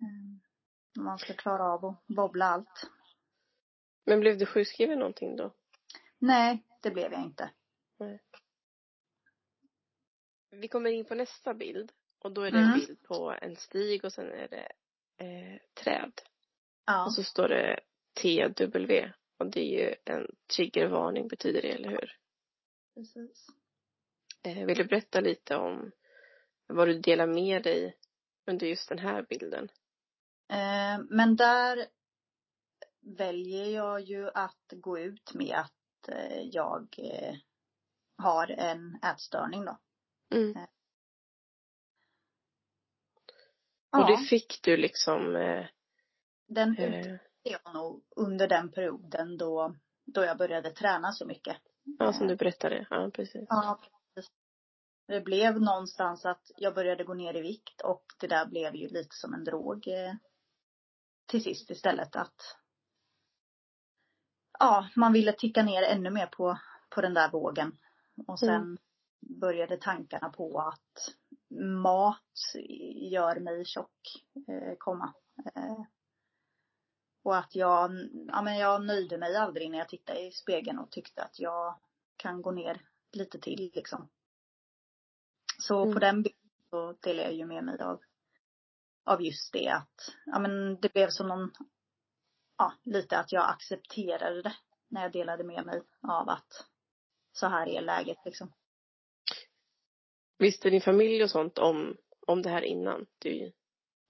[0.00, 0.40] Ehm,
[0.98, 2.90] om man ska klara av att bobbla allt.
[4.04, 5.54] Men blev du sjukskriven någonting då?
[6.18, 7.50] Nej, det blev jag inte.
[10.50, 12.72] Vi kommer in på nästa bild och då är det Mm.
[12.72, 14.72] en bild på en stig och sen är det
[15.24, 16.12] eh, träd.
[16.86, 17.80] Ja, Och så står det
[18.22, 22.19] TW och det är ju en triggervarning betyder det, eller hur?
[22.94, 23.46] Precis.
[24.42, 25.92] Eh, vill du berätta lite om
[26.66, 27.96] vad du delar med dig
[28.46, 29.68] under just den här bilden?
[30.48, 31.86] Ehm, men där
[33.00, 37.34] väljer jag ju att gå ut med att eh, jag eh,
[38.16, 39.78] har en ätstörning då.
[40.34, 40.66] Mm.
[43.90, 45.66] Ja, Och det fick du liksom eh,
[46.46, 51.56] den eh, jag nog under den perioden då, då jag började träna så mycket.
[51.84, 52.86] Ja som du berättade.
[52.90, 53.46] Ja, precis.
[53.48, 53.80] Ja,
[54.14, 54.30] precis.
[55.06, 58.88] Det blev någonstans att jag började gå ner i vikt och det där blev ju
[58.88, 60.14] lite som en drog eh,
[61.26, 62.56] till sist istället att
[64.58, 66.58] ja, man ville ticka ner ännu mer på,
[66.90, 67.78] på den där vågen.
[68.26, 68.78] Och sen Mm.
[69.40, 71.14] började tankarna på att
[71.82, 72.54] mat
[73.10, 75.14] gör mig tjock eh, komma.
[75.54, 75.80] Eh,
[77.22, 77.90] och att jag,
[78.28, 81.78] ja men jag nöjde mig aldrig när jag tittade i spegeln och tyckte att jag
[82.16, 82.80] kan gå ner
[83.12, 84.08] lite till liksom.
[85.58, 85.94] Så Mm.
[85.94, 88.00] på den bilden så delar jag ju med mig av,
[89.04, 91.50] av just det att, ja men det blev som någon,
[92.58, 94.56] ja lite att jag accepterade det
[94.88, 96.66] när jag delade med mig av att
[97.32, 98.52] så här är läget liksom.
[100.38, 103.06] Visste din familj och sånt om, om det här innan?
[103.18, 103.52] Du,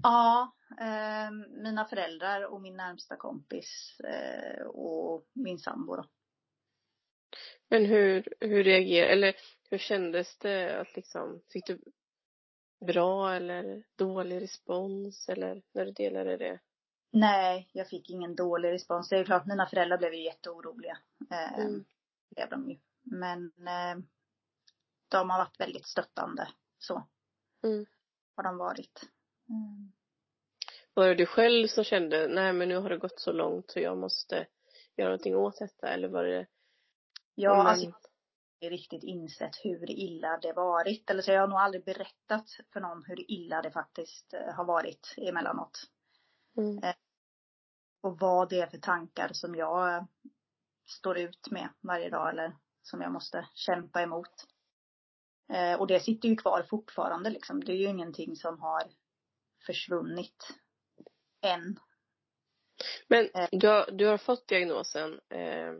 [0.03, 1.31] Ja, eh,
[1.63, 6.05] mina föräldrar och min närmsta kompis eh, och min sambo då.
[7.69, 9.37] men hur, hur reagerade, eller
[9.71, 11.81] hur kändes det att liksom, fick du
[12.87, 16.61] bra eller dålig respons eller när du delade det?
[17.13, 19.09] Nej, jag fick ingen dålig respons.
[19.09, 20.99] Det är klart, mina föräldrar blev ju jätteoroliga.
[21.31, 21.85] Eh, Mm.
[22.31, 22.79] blev de ju.
[23.03, 24.05] Men eh,
[25.09, 26.49] de har varit väldigt stöttande.
[26.79, 27.09] Så
[27.65, 27.87] Mm.
[28.37, 29.01] har de varit.
[29.49, 29.93] Mm.
[30.95, 33.81] Var det du själv som kände, nej men nu har det gått så långt så
[33.81, 34.47] jag måste
[34.97, 36.47] göra någonting åt detta eller var det
[37.35, 41.11] Ja, Men- alltså inte riktigt insett hur illa det varit.
[41.11, 44.65] Eller så jag har nog aldrig berättat för någon hur illa det faktiskt eh, har
[44.65, 45.81] varit emellanåt.
[46.57, 46.95] Mm.
[48.01, 50.03] Och vad det är för tankar som jag eh,
[50.87, 54.47] står ut med varje dag eller som jag måste kämpa emot.
[55.53, 57.65] Eh, och det sitter ju kvar fortfarande liksom.
[57.65, 58.83] Det är ju ingenting som har
[59.67, 60.47] försvunnit
[61.43, 61.81] än.
[63.09, 63.49] Men Eh.
[63.53, 65.75] du har, du har fått diagnosen eh,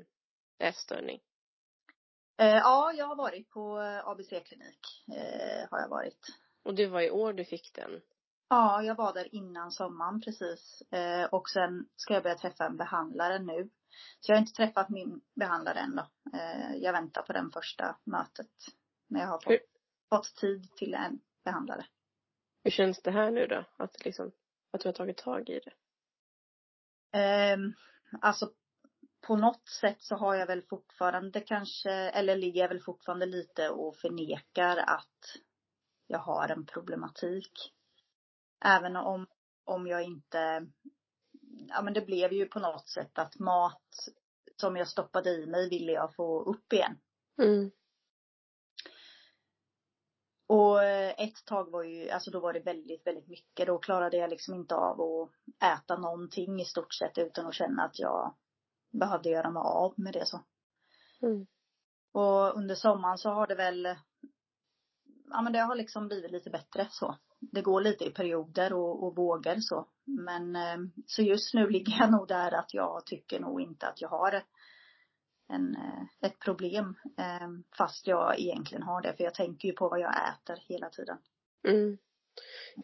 [0.69, 1.21] ätstörning.
[2.39, 5.05] Eh, ja, jag har varit på eh, ABC-klinik.
[5.17, 6.27] Eh, har jag varit.
[6.65, 8.01] Och det var i år du fick den.
[8.49, 10.83] Ja, jag var där innan sommaren precis.
[10.93, 13.71] Eh, och sen ska jag börja träffa en behandlare nu.
[14.21, 16.07] Så jag har inte träffat min behandlare än då.
[16.39, 18.51] Eh, jag väntar på den första mötet.
[19.09, 19.61] Men jag har fått,
[20.09, 21.87] fått tid till en behandlare.
[22.65, 23.65] Hur känns det här nu då?
[23.77, 24.33] Att liksom,
[24.71, 25.73] att du har tagit tag i det?
[27.19, 27.73] Ehm,
[28.21, 28.51] alltså
[29.27, 33.69] på något sätt så har jag väl fortfarande kanske, eller ligger jag väl fortfarande lite
[33.69, 35.37] och förnekar att
[36.07, 37.73] jag har en problematik.
[38.65, 39.27] Även om,
[39.65, 40.67] om jag inte,
[41.69, 44.09] ja men det blev ju på något sätt att mat
[44.57, 46.99] som jag stoppade i mig ville jag få upp igen.
[47.43, 47.71] Mm.
[50.51, 53.67] Och eh, ett tag var ju, alltså då var det väldigt, väldigt mycket.
[53.67, 55.31] Då klarade jag liksom inte av att
[55.63, 58.35] äta någonting i stort sett utan att känna att jag
[58.91, 60.41] behövde göra mig av med det så.
[61.23, 61.47] Mm.
[62.13, 63.97] Och under sommaren så har det väl,
[65.31, 67.17] ja men det har liksom blivit lite bättre så.
[67.39, 69.89] Det går lite i perioder och, och vågor så.
[70.05, 74.01] Men eh, så just nu ligger jag nog där att jag tycker nog inte att
[74.01, 74.43] jag har
[75.51, 76.97] en, eh, ett problem.
[77.19, 79.17] eh, Fast jag egentligen har det.
[79.17, 81.19] För jag tänker ju på vad jag äter hela tiden.
[81.69, 81.99] Mm.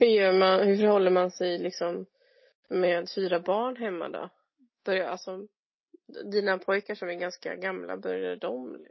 [0.00, 2.06] Hur gör man, hur förhåller man sig liksom
[2.68, 4.30] med fyra barn hemma då?
[4.84, 5.46] Börjar, alltså,
[6.32, 8.86] dina pojkar som är ganska gamla, börjar de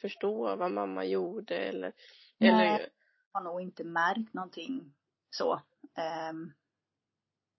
[0.00, 1.92] förstå vad mamma gjorde eller?
[2.38, 2.50] Nej.
[2.68, 2.88] Eller,
[3.32, 4.94] har nog inte märkt någonting
[5.30, 5.60] så.
[5.94, 6.52] Ehm,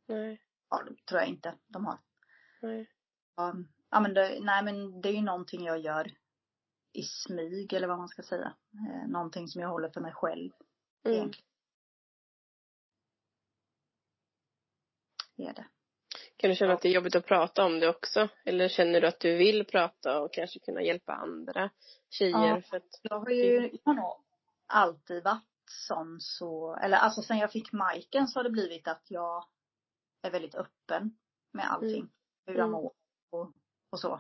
[0.08, 1.98] nej, ja, det tror jag inte de har.
[2.62, 2.90] nej.
[3.36, 3.56] Ja,
[3.94, 6.12] ja men det, nej men det är ju någonting jag gör
[6.94, 8.54] i smyg eller vad man ska säga.
[8.90, 10.52] Eh, någonting som jag håller för mig själv
[11.06, 11.18] Mm.
[11.18, 11.48] egentligen.
[15.36, 15.66] Det är det.
[16.38, 18.28] Kan du känna att det är jobbigt att prata om det också?
[18.46, 21.70] Eller känner du att du vill prata och kanske kunna hjälpa andra
[22.10, 22.48] tjejer?
[22.48, 22.62] Ja.
[22.62, 24.24] För att, Jag har ju, jag har nog
[24.68, 25.44] alltid varit
[25.88, 29.46] sån så, eller alltså sen jag fick Majken så har det blivit att jag
[30.22, 31.18] är väldigt öppen
[31.52, 32.00] med allting.
[32.00, 32.10] Mm.
[32.46, 32.72] Hur jag Mm.
[32.72, 32.94] mår
[33.32, 33.52] och,
[33.94, 34.14] och så.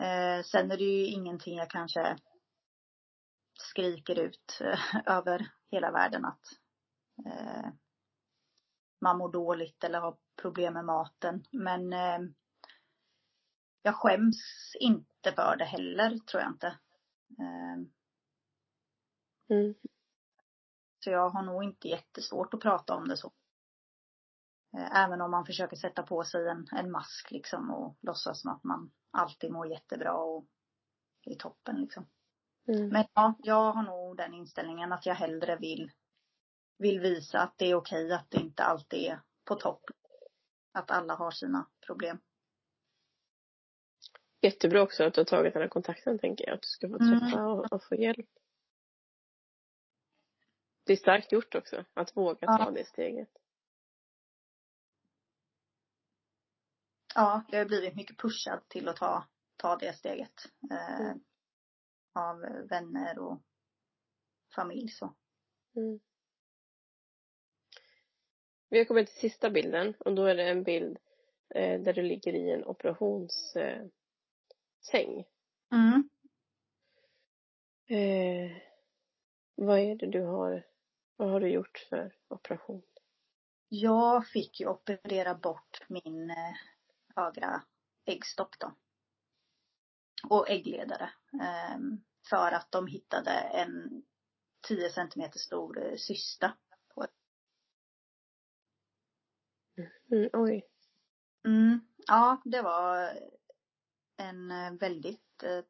[0.00, 2.18] Eh, sen är det ju ingenting jag kanske
[3.58, 6.42] skriker ut eh, över hela världen att
[7.26, 7.70] eh,
[9.00, 11.44] man mår dåligt eller har problem med maten.
[11.50, 12.18] Men eh,
[13.82, 16.66] jag skäms inte för det heller, tror jag inte.
[17.38, 17.74] Eh,
[19.56, 19.74] mm.
[21.04, 23.32] Så jag har nog inte jättesvårt att prata om det så.
[24.76, 28.50] Eh, Även om man försöker sätta på sig en, en mask liksom och låtsas som
[28.50, 30.46] att man alltid mår jättebra och
[31.24, 32.06] är toppen liksom.
[32.68, 32.88] Mm.
[32.88, 35.92] Men ja, jag har nog den inställningen att jag hellre vill,
[36.78, 39.84] vill visa att det är okej att det inte alltid är på topp.
[40.72, 42.18] Att alla har sina problem.
[44.40, 46.54] Jättebra också att du har tagit den här kontakten tänker jag.
[46.54, 47.20] Att du ska få Mm.
[47.20, 48.28] träffa och, och få hjälp.
[50.84, 51.84] Det är starkt gjort också.
[51.94, 52.70] Att våga ta Ja.
[52.70, 53.28] det steget.
[57.18, 59.26] Ja, jag har blivit mycket pushad till att ta,
[59.56, 60.44] ta det steget.
[60.70, 61.20] Eh, Mm.
[62.12, 63.42] Av vänner och
[64.54, 65.14] familj så.
[65.76, 66.00] Mm.
[68.68, 70.98] Vi har kommit till sista bilden och då är det en bild
[71.54, 73.90] eh, där du ligger i en operationssäng.
[74.92, 75.24] Eh.
[75.72, 76.08] Mm.
[77.86, 78.56] eh,
[79.54, 80.66] vad är det du har,
[81.16, 82.82] vad har du gjort för operation?
[83.68, 86.54] Jag fick ju operera bort min eh,
[87.18, 87.62] högra
[88.04, 88.74] äggstock då.
[90.28, 91.10] Och äggledare.
[91.42, 94.02] ehm, för att de hittade en
[94.68, 96.56] 10 centimeter stor eh, cysta.
[96.94, 97.06] På.
[100.12, 100.68] Mm, oj.
[101.46, 103.18] Mm, ja, det var
[104.16, 105.64] en eh, väldigt, eh,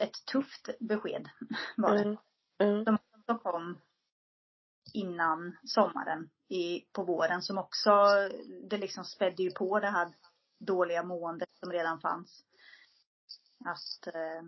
[0.00, 1.28] ett tufft besked
[1.76, 2.04] var det.
[2.04, 2.22] Ja.
[2.56, 2.84] Ja.
[2.84, 3.80] De som kom
[4.94, 7.90] innan sommaren i, på våren som också,
[8.70, 10.12] det liksom spädde ju på det här
[10.60, 12.44] dåliga måendet som redan fanns.
[13.64, 14.42] Att, eh,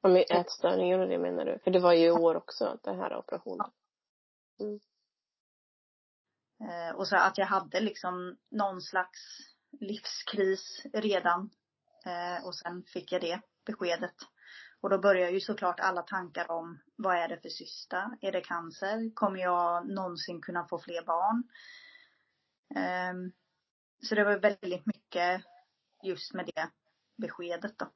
[0.00, 1.58] Ja, med ätstörningar och det menar du?
[1.58, 3.70] För det var ju i år också, den här operationen.
[4.60, 4.80] Mm.
[6.60, 9.18] eh, och så att jag hade liksom någon slags
[9.80, 11.50] livskris redan.
[12.06, 14.14] Eh, och sen fick jag det beskedet.
[14.80, 18.18] Och då börjar ju såklart alla tankar om vad är det för cysta?
[18.20, 19.14] Är det cancer?
[19.14, 21.42] Kommer jag någonsin kunna få fler barn?
[23.10, 23.32] Um,
[24.02, 25.42] så det var väldigt mycket
[26.06, 26.70] just med det
[27.16, 27.86] beskedet då.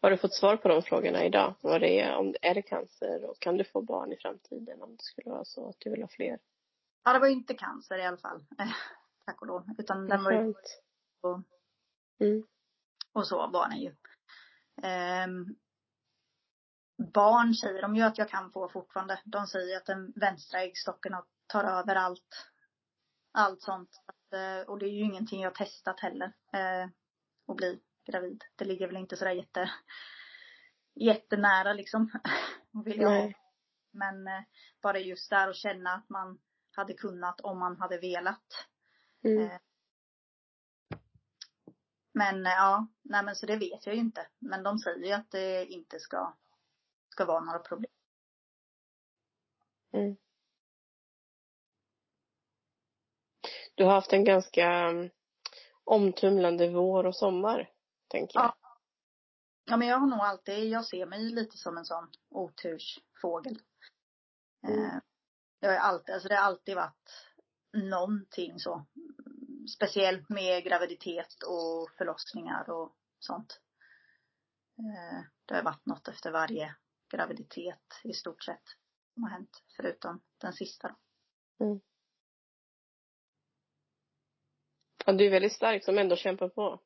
[0.00, 1.54] Har du fått svar på de frågorna idag?
[1.60, 4.96] Vad det är, om är det cancer och kan du få barn i framtiden om
[4.96, 6.38] det skulle vara så att du vill ha fler?
[7.04, 8.44] Ja, det var inte cancer i alla fall.
[9.26, 9.70] Tack och lov.
[9.78, 10.54] Utan den var ju
[11.20, 11.40] och,
[12.20, 12.46] mm.
[13.12, 13.94] och så var den ju.
[15.24, 15.56] Um,
[17.12, 19.20] barn säger de ju att jag kan få fortfarande.
[19.24, 21.12] De säger att den vänstra äggstocken
[21.46, 22.48] tar över allt.
[23.38, 23.90] Allt sånt.
[24.32, 26.26] Eh, och det är ju ingenting jag testat heller.
[26.26, 26.90] Uh,
[27.46, 28.44] att bli gravid.
[28.56, 29.70] Det ligger väl inte sådär jätte,
[30.94, 32.10] jättenära liksom.
[32.84, 33.36] Vill jag Nej.
[33.90, 34.42] Men eh,
[34.82, 36.38] bara just där att känna att man
[36.76, 38.66] hade kunnat om man hade velat.
[39.24, 39.42] Mm.
[39.42, 39.58] Eh,
[42.12, 44.28] men eh, ja, nej men så det vet jag ju inte.
[44.38, 46.36] Men de säger ju att det inte ska,
[47.08, 47.92] ska vara några problem.
[49.92, 50.16] Mm.
[53.78, 55.10] Du har haft en ganska mm,
[55.84, 57.70] omtumlande vår och sommar
[58.08, 58.44] tänker jag.
[58.44, 58.56] Ja.
[59.64, 63.58] ja, men jag har nog alltid, jag ser mig lite som en sån otursfågel.
[64.66, 64.84] Mm.
[64.84, 64.98] Eh,
[65.60, 67.30] jag har alltid, alltså det har alltid varit
[67.72, 68.86] någonting så.
[69.76, 73.60] Speciellt med graviditet och förlossningar och sånt.
[74.78, 76.74] Eh, det har varit något efter varje
[77.10, 78.64] graviditet i stort sett
[79.14, 79.62] som har hänt.
[79.76, 81.64] Förutom den sista då.
[81.64, 81.80] Mm.
[85.08, 86.80] Ja, du är väldigt stark som ändå kämpar på.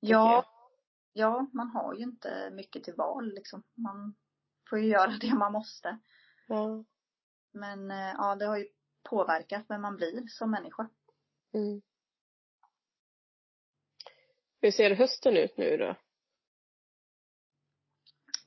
[0.00, 0.44] Ja.
[1.12, 3.62] Ja, man har ju inte mycket till val liksom.
[3.74, 4.14] Man
[4.70, 5.98] får ju göra det man måste.
[6.46, 6.84] Ja.
[7.52, 8.68] Men eh, ja, det har ju
[9.10, 10.90] påverkat vem man blir som människa.
[11.54, 11.82] Mm.
[14.60, 15.96] Hur ser hösten ut nu då?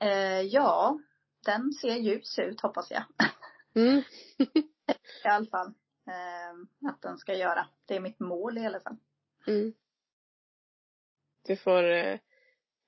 [0.05, 0.99] Eh, ja,
[1.45, 3.03] den ser ljus ut hoppas jag.
[3.75, 4.03] Mm.
[5.23, 5.73] I alla fall.
[6.07, 7.67] Eh, att den ska göra.
[7.85, 8.97] Det är mitt mål i alla fall.
[9.47, 9.73] Mm.
[11.43, 12.19] Du får eh,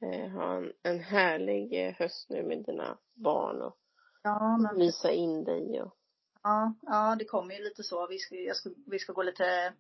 [0.02, 3.78] eh, ha en, en härlig eh, höst nu med dina barn och
[4.22, 4.80] ja, men...
[4.80, 5.98] visa in dig och
[6.44, 8.08] Ja, ja det kommer ju lite så.
[8.08, 9.74] Vi ska, jag ska, vi ska gå lite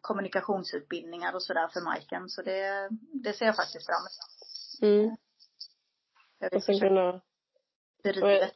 [0.00, 2.28] kommunikationsutbildningar och sådär för Majken.
[2.28, 4.82] Så det, det ser jag faktiskt fram emot.
[4.82, 5.16] Mm.
[6.38, 7.20] Jag vill och sen kunna...
[8.02, 8.54] Drivet.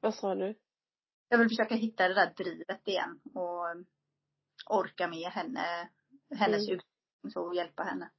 [0.00, 0.54] Vad sa du?
[1.28, 3.76] Jag vill försöka hitta det där drivet igen och
[4.70, 5.90] orka med henne,
[6.30, 6.80] hennes mm
[7.32, 8.10] så hjälpa henne.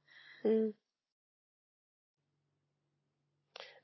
[0.44, 0.72] Mm.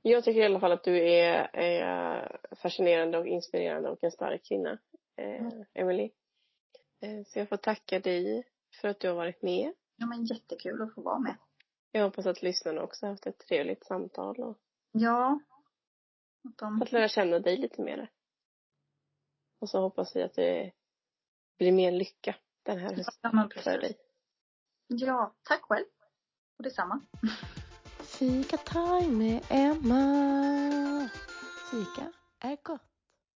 [0.02, 4.44] Jag tycker i alla fall att du är, är fascinerande och inspirerande och en stark
[4.48, 4.78] kvinna,
[5.16, 5.64] eh, mm.
[5.74, 6.10] Emily.
[7.00, 8.44] Eh, så jag får tacka dig
[8.80, 9.72] för att du har varit med.
[9.96, 11.36] Ja men jättekul att få vara med.
[11.92, 14.58] Jag hoppas att lyssnarna också har haft ett trevligt samtal och
[14.92, 15.40] Ja.
[16.48, 16.78] Att de...
[16.78, 18.10] Fått lära känna dig lite mer.
[19.64, 20.72] Och så hoppas vi att det
[21.58, 23.96] blir mer lycka den här hösten ja, för dig.
[24.86, 25.84] Ja, tack själv.
[26.58, 27.00] Och detsamma.
[28.00, 31.08] Fika time med Emma.
[31.70, 32.93] Fika är gott.